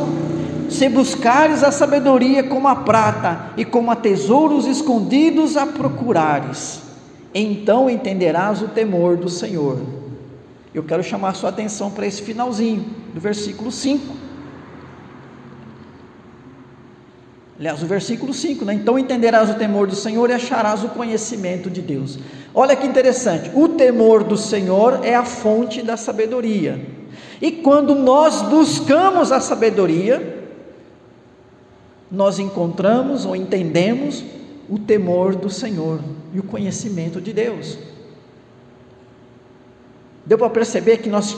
se 0.70 0.90
buscares 0.90 1.64
a 1.64 1.72
sabedoria 1.72 2.44
como 2.44 2.68
a 2.68 2.76
prata 2.76 3.54
e 3.56 3.64
como 3.64 3.90
a 3.90 3.96
tesouros 3.96 4.68
escondidos 4.68 5.56
a 5.56 5.66
procurares, 5.66 6.82
então 7.34 7.90
entenderás 7.90 8.62
o 8.62 8.68
temor 8.68 9.16
do 9.16 9.30
Senhor. 9.30 9.80
Eu 10.74 10.84
quero 10.84 11.02
chamar 11.02 11.34
sua 11.34 11.48
atenção 11.48 11.90
para 11.90 12.06
esse 12.06 12.22
finalzinho 12.24 12.86
do 13.14 13.22
versículo 13.22 13.72
5. 13.72 14.29
Aliás, 17.60 17.84
o 17.84 17.86
versículo 17.86 18.34
5, 18.34 18.64
né? 18.64 18.74
Então 18.74 18.98
entenderás 18.98 19.50
o 19.50 19.56
temor 19.56 19.86
do 19.86 19.96
Senhor 19.96 20.30
e 20.30 20.34
acharás 20.34 20.82
o 20.82 20.90
conhecimento 20.90 21.70
de 21.70 21.82
Deus. 21.82 22.18
Olha 22.56 22.74
que 22.74 22.88
interessante, 22.88 23.52
o 23.54 23.68
temor 23.68 24.24
do 24.24 24.38
Senhor 24.38 25.02
é 25.04 25.14
a 25.14 25.26
fonte 25.26 25.82
da 25.82 25.98
sabedoria. 25.98 26.80
E 27.42 27.52
quando 27.52 27.94
nós 27.96 28.42
buscamos 28.44 29.34
a 29.34 29.42
sabedoria, 29.42 30.48
nós 32.10 32.40
encontramos 32.40 33.26
ou 33.26 33.36
entendemos 33.36 34.24
o 34.70 34.80
temor 34.80 35.36
do 35.36 35.50
Senhor 35.50 36.00
e 36.34 36.40
o 36.40 36.44
conhecimento 36.44 37.20
de 37.20 37.34
Deus. 37.34 37.78
Deu 40.26 40.38
para 40.38 40.50
perceber 40.50 40.98
que 41.00 41.10
nós 41.10 41.36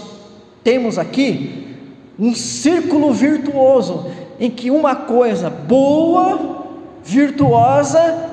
temos 0.64 1.00
aqui 1.00 1.78
um 2.20 2.36
círculo 2.36 3.12
virtuoso 3.12 4.12
em 4.42 4.50
que 4.50 4.72
uma 4.72 4.96
coisa 4.96 5.52
boa, 5.52 6.66
virtuosa, 7.04 8.32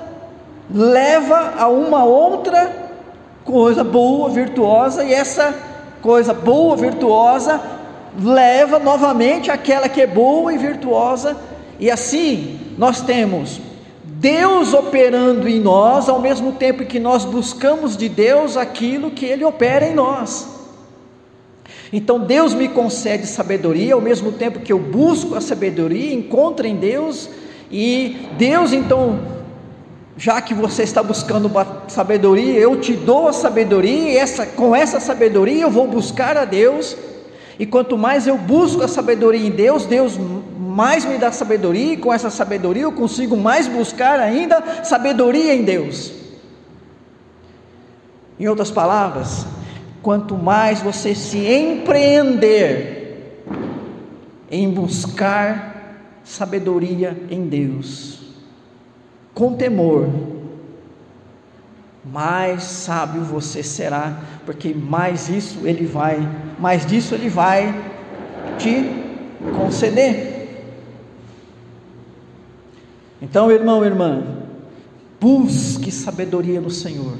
leva 0.72 1.52
a 1.58 1.68
uma 1.68 2.02
outra 2.02 2.88
coisa 3.44 3.84
boa, 3.84 4.30
virtuosa, 4.30 5.04
e 5.04 5.12
essa 5.12 5.54
coisa 6.00 6.32
boa, 6.32 6.74
virtuosa, 6.78 7.60
leva 8.18 8.78
novamente 8.78 9.50
aquela 9.50 9.86
que 9.86 10.00
é 10.00 10.06
boa 10.06 10.50
e 10.50 10.56
virtuosa, 10.56 11.36
e 11.78 11.90
assim 11.90 12.58
nós 12.78 13.02
temos 13.02 13.60
Deus 14.02 14.72
operando 14.72 15.46
em 15.46 15.60
nós, 15.60 16.08
ao 16.08 16.18
mesmo 16.20 16.52
tempo 16.52 16.86
que 16.86 16.98
nós 16.98 17.26
buscamos 17.26 17.98
de 17.98 18.08
Deus 18.08 18.56
aquilo 18.56 19.10
que 19.10 19.26
Ele 19.26 19.44
opera 19.44 19.86
em 19.86 19.94
nós. 19.94 20.57
Então 21.92 22.18
Deus 22.20 22.52
me 22.52 22.68
concede 22.68 23.26
sabedoria, 23.26 23.94
ao 23.94 24.00
mesmo 24.00 24.32
tempo 24.32 24.60
que 24.60 24.72
eu 24.72 24.78
busco 24.78 25.34
a 25.34 25.40
sabedoria, 25.40 26.12
encontro 26.12 26.66
em 26.66 26.76
Deus, 26.76 27.30
e 27.70 28.28
Deus 28.36 28.72
então, 28.72 29.18
já 30.16 30.40
que 30.40 30.52
você 30.52 30.82
está 30.82 31.02
buscando 31.02 31.50
sabedoria, 31.88 32.58
eu 32.58 32.78
te 32.78 32.92
dou 32.92 33.28
a 33.28 33.32
sabedoria, 33.32 34.12
e 34.12 34.16
essa, 34.16 34.44
com 34.44 34.76
essa 34.76 35.00
sabedoria 35.00 35.62
eu 35.62 35.70
vou 35.70 35.86
buscar 35.86 36.36
a 36.36 36.44
Deus, 36.44 36.96
e 37.58 37.64
quanto 37.64 37.96
mais 37.96 38.26
eu 38.26 38.36
busco 38.36 38.82
a 38.82 38.88
sabedoria 38.88 39.46
em 39.46 39.50
Deus, 39.50 39.86
Deus 39.86 40.18
mais 40.58 41.04
me 41.06 41.16
dá 41.16 41.32
sabedoria, 41.32 41.94
e 41.94 41.96
com 41.96 42.12
essa 42.12 42.28
sabedoria 42.28 42.82
eu 42.82 42.92
consigo 42.92 43.36
mais 43.36 43.66
buscar 43.66 44.20
ainda 44.20 44.84
sabedoria 44.84 45.54
em 45.54 45.64
Deus. 45.64 46.12
Em 48.38 48.46
outras 48.46 48.70
palavras, 48.70 49.44
quanto 50.02 50.36
mais 50.36 50.80
você 50.80 51.14
se 51.14 51.38
empreender 51.38 52.98
em 54.50 54.70
buscar 54.70 56.20
sabedoria 56.24 57.16
em 57.30 57.48
Deus, 57.48 58.20
com 59.34 59.54
temor, 59.54 60.08
mais 62.04 62.62
sábio 62.62 63.22
você 63.22 63.62
será, 63.62 64.20
porque 64.46 64.74
mais 64.74 65.28
isso 65.28 65.66
ele 65.66 65.86
vai, 65.86 66.26
mais 66.58 66.86
disso 66.86 67.14
ele 67.14 67.28
vai 67.28 67.74
te 68.58 68.90
conceder. 69.56 70.36
Então, 73.20 73.50
irmão, 73.50 73.84
irmã, 73.84 74.22
busque 75.20 75.90
sabedoria 75.90 76.60
no 76.60 76.70
Senhor. 76.70 77.16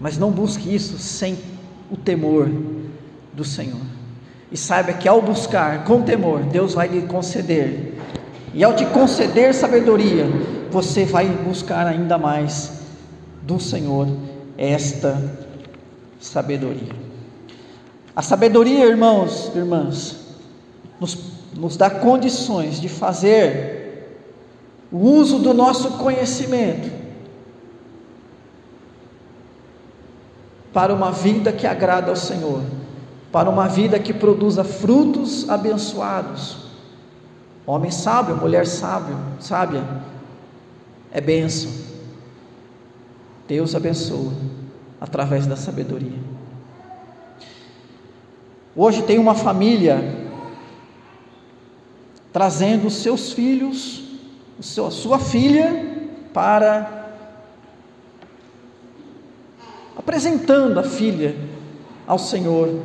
Mas 0.00 0.16
não 0.16 0.30
busque 0.30 0.74
isso 0.74 0.98
sem 0.98 1.38
o 1.90 1.96
temor 1.96 2.48
do 3.32 3.44
Senhor. 3.44 3.80
E 4.50 4.56
saiba 4.56 4.92
que 4.92 5.08
ao 5.08 5.20
buscar 5.20 5.84
com 5.84 6.02
temor, 6.02 6.40
Deus 6.40 6.74
vai 6.74 6.88
lhe 6.88 7.02
conceder. 7.02 7.98
E 8.54 8.64
ao 8.64 8.74
te 8.74 8.86
conceder 8.86 9.54
sabedoria, 9.54 10.24
você 10.70 11.04
vai 11.04 11.26
buscar 11.26 11.86
ainda 11.86 12.16
mais 12.16 12.80
do 13.42 13.58
Senhor 13.60 14.08
esta 14.56 15.22
sabedoria. 16.20 16.92
A 18.14 18.22
sabedoria, 18.22 18.86
irmãos, 18.86 19.52
irmãs, 19.54 20.16
nos, 20.98 21.18
nos 21.54 21.76
dá 21.76 21.90
condições 21.90 22.80
de 22.80 22.88
fazer 22.88 23.78
o 24.90 24.98
uso 24.98 25.38
do 25.38 25.52
nosso 25.52 25.92
conhecimento 25.92 26.97
para 30.72 30.92
uma 30.94 31.10
vida 31.10 31.52
que 31.52 31.66
agrada 31.66 32.10
ao 32.10 32.16
Senhor, 32.16 32.62
para 33.32 33.48
uma 33.48 33.68
vida 33.68 33.98
que 33.98 34.12
produza 34.12 34.64
frutos 34.64 35.48
abençoados. 35.48 36.68
Homem 37.66 37.90
sábio, 37.90 38.36
mulher 38.36 38.66
sábio, 38.66 39.16
sábia, 39.40 39.84
é 41.12 41.20
bênção. 41.20 41.70
Deus 43.46 43.74
abençoa 43.74 44.32
através 45.00 45.46
da 45.46 45.56
sabedoria. 45.56 46.18
Hoje 48.74 49.02
tem 49.02 49.18
uma 49.18 49.34
família 49.34 50.28
trazendo 52.32 52.86
os 52.86 52.96
seus 52.96 53.32
filhos, 53.32 54.04
sua 54.60 55.18
filha, 55.18 55.96
para 56.32 56.97
apresentando 59.98 60.78
a 60.78 60.84
filha 60.84 61.34
ao 62.06 62.18
Senhor, 62.18 62.82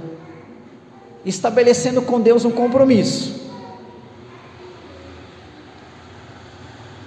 estabelecendo 1.23 2.02
com 2.02 2.19
Deus 2.19 2.43
um 2.43 2.52
compromisso. 2.52 3.41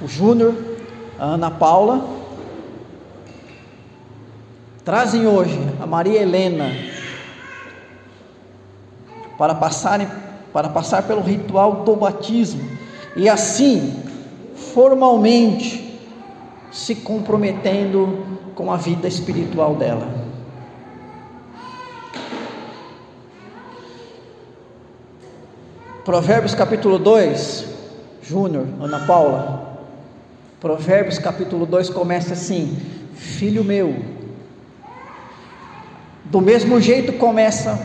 O 0.00 0.06
Júnior, 0.06 0.54
a 1.18 1.24
Ana 1.24 1.50
Paula, 1.50 2.08
trazem 4.84 5.26
hoje 5.26 5.58
a 5.82 5.86
Maria 5.86 6.22
Helena 6.22 6.70
para 9.36 9.54
passarem 9.54 10.08
para 10.52 10.70
passar 10.70 11.02
pelo 11.02 11.20
ritual 11.20 11.84
do 11.84 11.94
batismo 11.94 12.62
e 13.14 13.28
assim, 13.28 14.02
formalmente, 14.72 15.85
se 16.70 16.94
comprometendo 16.94 18.38
com 18.54 18.72
a 18.72 18.76
vida 18.76 19.06
espiritual 19.06 19.74
dela. 19.74 20.26
Provérbios 26.04 26.54
capítulo 26.54 26.98
2, 26.98 27.66
Júnior, 28.22 28.66
Ana 28.80 29.00
Paula. 29.06 29.80
Provérbios 30.60 31.18
capítulo 31.18 31.66
2 31.66 31.90
começa 31.90 32.34
assim: 32.34 32.78
Filho 33.14 33.64
meu. 33.64 33.94
Do 36.24 36.40
mesmo 36.40 36.80
jeito 36.80 37.12
começa 37.14 37.78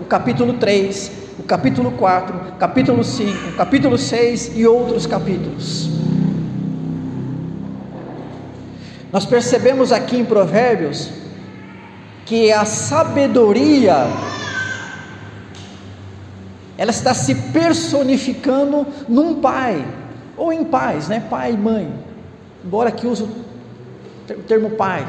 o 0.00 0.04
capítulo 0.04 0.54
3, 0.54 1.12
o 1.38 1.42
capítulo 1.42 1.92
4, 1.92 2.54
capítulo 2.58 3.04
5, 3.04 3.56
capítulo 3.56 3.96
6 3.96 4.56
e 4.56 4.66
outros 4.66 5.06
capítulos. 5.06 5.88
Nós 9.12 9.24
percebemos 9.24 9.92
aqui 9.92 10.18
em 10.18 10.24
Provérbios 10.24 11.10
que 12.26 12.52
a 12.52 12.64
sabedoria 12.64 14.06
ela 16.76 16.90
está 16.90 17.12
se 17.14 17.34
personificando 17.34 18.86
num 19.08 19.40
pai 19.40 19.84
ou 20.36 20.52
em 20.52 20.64
pais, 20.64 21.08
né? 21.08 21.26
Pai 21.28 21.52
e 21.52 21.56
mãe. 21.56 21.92
Embora 22.64 22.90
aqui 22.90 23.06
use 23.06 23.24
o 23.24 24.42
termo 24.46 24.70
pai. 24.70 25.06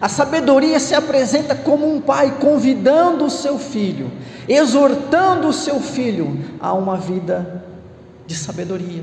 A 0.00 0.08
sabedoria 0.08 0.78
se 0.78 0.94
apresenta 0.94 1.54
como 1.54 1.90
um 1.90 2.00
pai 2.00 2.38
convidando 2.38 3.24
o 3.24 3.30
seu 3.30 3.58
filho, 3.58 4.12
exortando 4.46 5.48
o 5.48 5.52
seu 5.52 5.80
filho 5.80 6.38
a 6.60 6.72
uma 6.74 6.96
vida 6.96 7.64
de 8.26 8.36
sabedoria. 8.36 9.02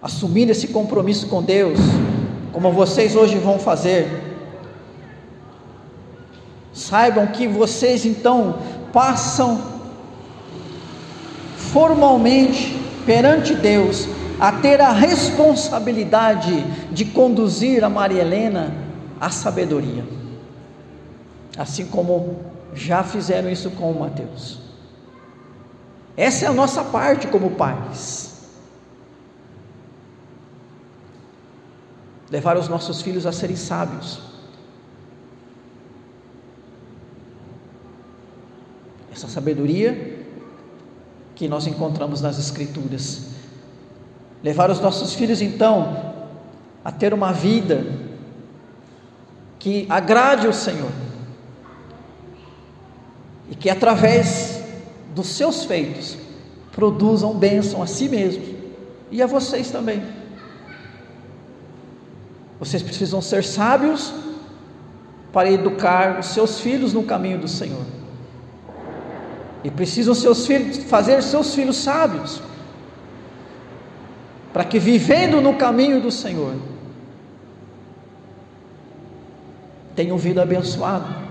Assumir 0.00 0.48
esse 0.50 0.68
compromisso 0.68 1.26
com 1.26 1.42
Deus, 1.42 1.78
como 2.52 2.70
vocês 2.72 3.16
hoje 3.16 3.38
vão 3.38 3.58
fazer, 3.58 4.22
saibam 6.72 7.26
que 7.28 7.48
vocês 7.48 8.04
então 8.04 8.58
passam 8.92 9.60
formalmente 11.56 12.78
perante 13.04 13.54
Deus 13.54 14.08
a 14.38 14.52
ter 14.52 14.80
a 14.80 14.92
responsabilidade 14.92 16.64
de 16.92 17.06
conduzir 17.06 17.82
a 17.82 17.88
Maria 17.88 18.20
Helena 18.20 18.74
à 19.20 19.30
sabedoria, 19.30 20.04
assim 21.56 21.86
como 21.86 22.36
já 22.74 23.02
fizeram 23.02 23.48
isso 23.50 23.70
com 23.70 23.90
o 23.90 24.00
Mateus. 24.00 24.58
Essa 26.16 26.46
é 26.46 26.48
a 26.48 26.52
nossa 26.52 26.84
parte 26.84 27.26
como 27.26 27.50
pais. 27.52 28.35
Levar 32.30 32.56
os 32.56 32.68
nossos 32.68 33.00
filhos 33.02 33.26
a 33.26 33.32
serem 33.32 33.56
sábios. 33.56 34.20
Essa 39.12 39.28
sabedoria 39.28 40.24
que 41.34 41.46
nós 41.46 41.66
encontramos 41.66 42.20
nas 42.20 42.38
Escrituras. 42.38 43.28
Levar 44.42 44.70
os 44.70 44.80
nossos 44.80 45.14
filhos, 45.14 45.40
então, 45.40 46.14
a 46.84 46.90
ter 46.90 47.14
uma 47.14 47.32
vida 47.32 47.84
que 49.58 49.86
agrade 49.88 50.46
o 50.46 50.52
Senhor 50.52 50.90
e 53.50 53.54
que 53.54 53.70
através 53.70 54.62
dos 55.14 55.28
seus 55.28 55.64
feitos 55.64 56.16
produzam 56.72 57.34
bênção 57.34 57.82
a 57.82 57.86
si 57.86 58.08
mesmos 58.08 58.48
e 59.10 59.22
a 59.22 59.26
vocês 59.26 59.70
também. 59.70 60.02
Vocês 62.58 62.82
precisam 62.82 63.20
ser 63.20 63.44
sábios 63.44 64.12
para 65.32 65.50
educar 65.50 66.18
os 66.18 66.26
seus 66.26 66.60
filhos 66.60 66.92
no 66.92 67.02
caminho 67.02 67.38
do 67.38 67.48
Senhor. 67.48 67.84
E 69.62 69.70
precisam 69.70 70.14
seus 70.14 70.46
filhos 70.46 70.78
fazer 70.84 71.22
seus 71.22 71.54
filhos 71.54 71.76
sábios, 71.76 72.40
para 74.52 74.64
que 74.64 74.78
vivendo 74.78 75.40
no 75.40 75.54
caminho 75.54 76.00
do 76.00 76.10
Senhor, 76.10 76.54
tenham 79.94 80.16
vida 80.16 80.42
abençoada. 80.42 81.26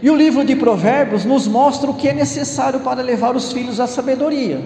E 0.00 0.10
o 0.10 0.16
livro 0.16 0.44
de 0.44 0.56
Provérbios 0.56 1.24
nos 1.24 1.46
mostra 1.46 1.90
o 1.90 1.94
que 1.94 2.08
é 2.08 2.12
necessário 2.12 2.80
para 2.80 3.02
levar 3.02 3.36
os 3.36 3.52
filhos 3.52 3.80
à 3.80 3.86
sabedoria. 3.86 4.60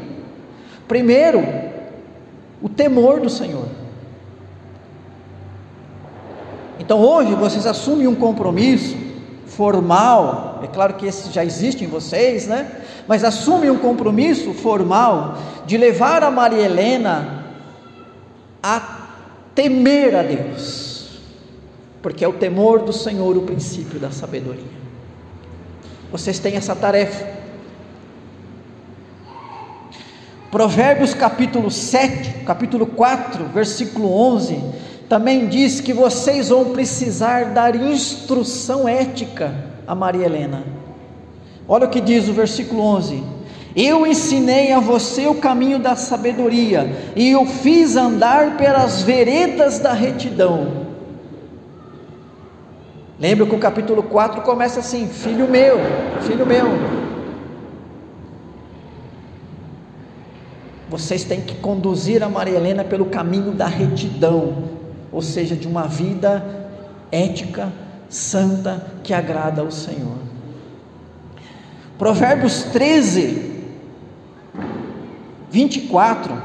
Primeiro, 0.88 1.42
o 2.60 2.68
temor 2.68 3.20
do 3.20 3.30
Senhor. 3.30 3.79
Então 6.90 7.02
hoje 7.02 7.36
vocês 7.36 7.68
assumem 7.68 8.08
um 8.08 8.16
compromisso 8.16 8.96
formal, 9.46 10.58
é 10.60 10.66
claro 10.66 10.94
que 10.94 11.06
esse 11.06 11.30
já 11.30 11.44
existe 11.44 11.84
em 11.84 11.86
vocês, 11.86 12.48
né? 12.48 12.68
Mas 13.06 13.22
assumem 13.22 13.70
um 13.70 13.78
compromisso 13.78 14.52
formal 14.52 15.38
de 15.64 15.76
levar 15.76 16.24
a 16.24 16.32
Maria 16.32 16.64
Helena 16.64 17.44
a 18.60 19.06
temer 19.54 20.16
a 20.16 20.22
Deus, 20.24 21.20
porque 22.02 22.24
é 22.24 22.28
o 22.28 22.32
temor 22.32 22.80
do 22.80 22.92
Senhor 22.92 23.36
o 23.36 23.42
princípio 23.42 24.00
da 24.00 24.10
sabedoria. 24.10 24.64
Vocês 26.10 26.40
têm 26.40 26.56
essa 26.56 26.74
tarefa. 26.74 27.24
Provérbios 30.50 31.14
capítulo 31.14 31.70
7, 31.70 32.42
capítulo 32.44 32.84
4, 32.84 33.44
versículo 33.44 34.12
11, 34.12 34.89
também 35.10 35.48
diz 35.48 35.80
que 35.80 35.92
vocês 35.92 36.50
vão 36.50 36.66
precisar 36.66 37.46
dar 37.46 37.74
instrução 37.74 38.88
ética 38.88 39.52
a 39.84 39.92
Maria 39.92 40.24
Helena. 40.24 40.62
Olha 41.66 41.86
o 41.86 41.90
que 41.90 42.00
diz 42.00 42.28
o 42.28 42.32
versículo 42.32 42.80
11: 42.80 43.20
Eu 43.74 44.06
ensinei 44.06 44.70
a 44.70 44.78
você 44.78 45.26
o 45.26 45.34
caminho 45.34 45.80
da 45.80 45.96
sabedoria, 45.96 47.12
e 47.16 47.34
o 47.34 47.44
fiz 47.44 47.96
andar 47.96 48.56
pelas 48.56 49.02
veredas 49.02 49.80
da 49.80 49.92
retidão. 49.92 50.86
Lembra 53.18 53.46
que 53.46 53.54
o 53.56 53.58
capítulo 53.58 54.04
4 54.04 54.42
começa 54.42 54.78
assim: 54.78 55.08
Filho 55.08 55.48
meu, 55.48 55.78
filho 56.20 56.46
meu. 56.46 56.66
Vocês 60.88 61.24
têm 61.24 61.40
que 61.40 61.56
conduzir 61.56 62.22
a 62.22 62.28
Maria 62.28 62.58
Helena 62.58 62.84
pelo 62.84 63.06
caminho 63.06 63.50
da 63.50 63.66
retidão, 63.66 64.79
ou 65.12 65.22
seja, 65.22 65.56
de 65.56 65.66
uma 65.66 65.86
vida 65.86 66.44
ética, 67.10 67.72
santa, 68.08 68.84
que 69.02 69.12
agrada 69.12 69.62
ao 69.62 69.70
Senhor. 69.70 70.18
Provérbios 71.98 72.64
13, 72.64 73.62
24, 75.50 76.42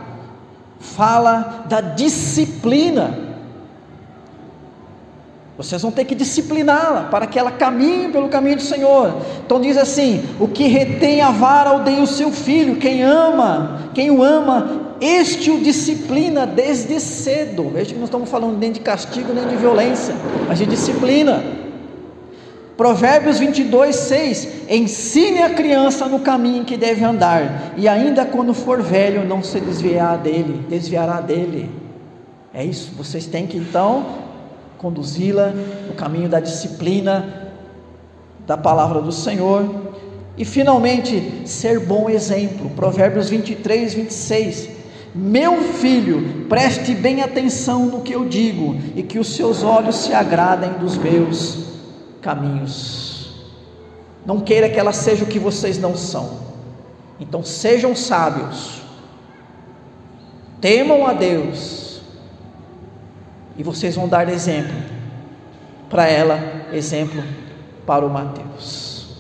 fala 0.79 1.65
da 1.67 1.81
disciplina 1.81 3.24
vocês 5.57 5.81
vão 5.81 5.91
ter 5.91 6.03
que 6.03 6.13
discipliná-la 6.13 7.03
para 7.03 7.25
que 7.25 7.39
ela 7.39 7.51
caminhe 7.51 8.09
pelo 8.09 8.27
caminho 8.27 8.57
do 8.57 8.61
Senhor. 8.61 9.21
Então 9.45 9.61
diz 9.61 9.77
assim: 9.77 10.23
o 10.39 10.47
que 10.47 10.67
retém 10.67 11.21
a 11.21 11.31
vara 11.31 11.73
odeia 11.73 12.01
o 12.01 12.07
seu 12.07 12.31
filho, 12.31 12.75
quem 12.75 13.03
ama, 13.03 13.89
quem 13.93 14.11
o 14.11 14.21
ama, 14.21 14.95
este 14.99 15.49
o 15.51 15.61
disciplina 15.61 16.45
desde 16.45 16.99
cedo. 16.99 17.69
Veja 17.73 17.93
que 17.93 17.97
não 17.97 18.05
estamos 18.05 18.29
falando 18.29 18.57
nem 18.57 18.71
de 18.71 18.81
castigo 18.81 19.33
nem 19.33 19.47
de 19.47 19.55
violência, 19.55 20.13
mas 20.47 20.59
de 20.59 20.65
disciplina. 20.65 21.41
Provérbios 22.75 23.39
22, 23.39 23.95
6: 23.95 24.47
Ensine 24.69 25.41
a 25.41 25.51
criança 25.51 26.05
no 26.07 26.19
caminho 26.19 26.65
que 26.65 26.75
deve 26.75 27.05
andar, 27.05 27.71
e 27.77 27.87
ainda 27.87 28.25
quando 28.25 28.53
for 28.53 28.81
velho, 28.81 29.25
não 29.25 29.41
se 29.41 29.61
desviará 29.61 30.17
dele, 30.17 30.65
desviará 30.67 31.21
dele. 31.21 31.69
É 32.53 32.63
isso, 32.63 32.91
vocês 32.97 33.25
têm 33.25 33.47
que 33.47 33.57
então 33.57 34.25
conduzi-la 34.77 35.53
no 35.87 35.93
caminho 35.93 36.29
da 36.29 36.39
disciplina 36.39 37.45
da 38.45 38.57
palavra 38.57 39.01
do 39.01 39.11
Senhor 39.11 39.93
e 40.37 40.45
finalmente 40.45 41.43
ser 41.45 41.79
bom 41.79 42.09
exemplo. 42.09 42.69
Provérbios 42.71 43.29
23, 43.29 43.93
26. 43.93 44.69
Meu 45.13 45.61
filho, 45.63 46.45
preste 46.49 46.93
bem 46.93 47.21
atenção 47.21 47.85
no 47.85 48.01
que 48.01 48.13
eu 48.13 48.25
digo 48.25 48.75
e 48.95 49.01
que 49.01 49.17
os 49.17 49.35
seus 49.35 49.63
olhos 49.63 49.95
se 49.95 50.13
agradem 50.13 50.73
dos 50.73 50.97
meus 50.97 51.65
caminhos. 52.21 53.45
Não 54.25 54.41
queira 54.41 54.69
que 54.69 54.79
ela 54.79 54.91
seja 54.91 55.23
o 55.23 55.27
que 55.27 55.39
vocês 55.39 55.77
não 55.77 55.95
são. 55.95 56.39
Então 57.19 57.43
sejam 57.43 57.95
sábios. 57.95 58.81
Temam 60.59 61.07
a 61.07 61.13
Deus 61.13 61.84
e 63.57 63.63
vocês 63.63 63.95
vão 63.95 64.07
dar 64.07 64.29
exemplo 64.29 64.75
para 65.89 66.07
ela, 66.07 66.39
exemplo 66.73 67.23
para 67.85 68.05
o 68.05 68.09
Mateus. 68.09 69.15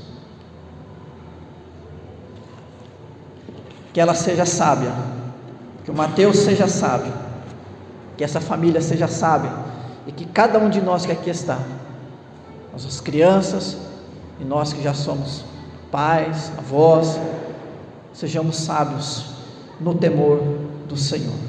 Que 3.93 3.99
ela 3.99 4.13
seja 4.13 4.45
sábia, 4.45 4.93
que 5.83 5.91
o 5.91 5.93
Mateus 5.93 6.39
seja 6.39 6.67
sábio, 6.67 7.13
que 8.17 8.23
essa 8.23 8.41
família 8.41 8.81
seja 8.81 9.07
sábia 9.07 9.51
e 10.05 10.11
que 10.11 10.25
cada 10.25 10.59
um 10.59 10.69
de 10.69 10.81
nós 10.81 11.05
que 11.05 11.11
aqui 11.11 11.29
está, 11.29 11.59
nossas 12.73 12.99
crianças 12.99 13.77
e 14.39 14.43
nós 14.43 14.73
que 14.73 14.81
já 14.81 14.93
somos 14.93 15.45
pais, 15.91 16.51
avós, 16.57 17.17
sejamos 18.13 18.57
sábios 18.57 19.27
no 19.79 19.95
temor 19.95 20.41
do 20.87 20.97
Senhor. 20.97 21.44